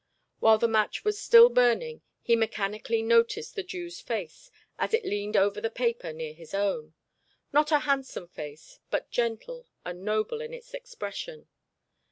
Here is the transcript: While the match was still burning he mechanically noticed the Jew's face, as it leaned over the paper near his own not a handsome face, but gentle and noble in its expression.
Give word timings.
While 0.39 0.57
the 0.57 0.67
match 0.67 1.03
was 1.05 1.21
still 1.21 1.47
burning 1.47 2.01
he 2.23 2.35
mechanically 2.35 3.03
noticed 3.03 3.53
the 3.53 3.61
Jew's 3.61 3.99
face, 4.01 4.49
as 4.79 4.95
it 4.95 5.05
leaned 5.05 5.37
over 5.37 5.61
the 5.61 5.69
paper 5.69 6.11
near 6.11 6.33
his 6.33 6.55
own 6.55 6.95
not 7.53 7.71
a 7.71 7.77
handsome 7.77 8.27
face, 8.27 8.79
but 8.89 9.11
gentle 9.11 9.67
and 9.85 10.03
noble 10.03 10.41
in 10.41 10.55
its 10.55 10.73
expression. 10.73 11.49